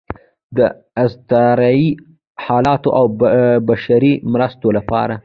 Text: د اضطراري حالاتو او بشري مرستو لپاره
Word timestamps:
د 0.57 0.59
اضطراري 1.03 1.89
حالاتو 2.45 2.89
او 2.99 3.05
بشري 3.69 4.13
مرستو 4.31 4.67
لپاره 4.77 5.15